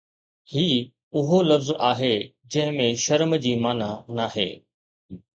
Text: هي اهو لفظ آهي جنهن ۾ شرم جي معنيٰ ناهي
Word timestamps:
هي 0.53 0.91
اهو 1.17 1.41
لفظ 1.49 1.71
آهي 1.91 2.15
جنهن 2.53 2.79
۾ 2.85 2.87
شرم 3.03 3.35
جي 3.43 3.51
معنيٰ 3.65 3.91
ناهي 4.21 4.47